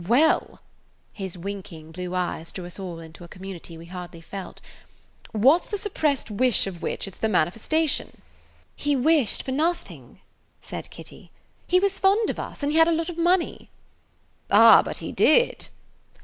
[0.07, 5.77] Well,"–his winking blue eyes drew us all into a community we hardly felt,–"what 's the
[5.77, 8.19] [Page 161] suppressed wish of which it 's the manifestation?"
[8.75, 10.19] "He wished for nothing,"
[10.59, 11.29] said Kitty.
[11.67, 13.69] "He was fond of us, and he had a lot of money."
[14.49, 15.67] "Ah, but he did!"